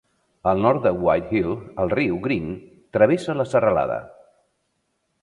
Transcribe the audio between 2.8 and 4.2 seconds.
travessa la serralada.